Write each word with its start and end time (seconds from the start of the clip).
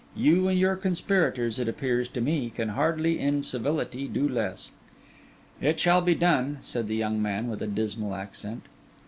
You 0.15 0.47
and 0.47 0.57
your 0.59 0.77
conspirators, 0.77 1.59
it 1.59 1.67
appears 1.69 2.07
to 2.07 2.21
me, 2.21 2.49
can 2.49 2.69
hardly 2.69 3.19
in 3.19 3.43
civility 3.43 4.07
do 4.07 4.27
less.' 4.27 4.71
'It 5.61 5.79
shall 5.79 6.01
be 6.01 6.15
done,' 6.15 6.57
said 6.63 6.87
the 6.87 6.95
young 6.95 7.21
man, 7.21 7.47
with 7.51 7.61
a 7.61 7.67
dismal 7.67 8.15
accent. 8.15 8.63